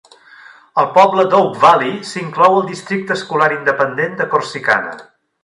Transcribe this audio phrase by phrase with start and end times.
[0.83, 4.99] El poble d'Oak Valley s'inclou al districte escolar independent de Corsicana.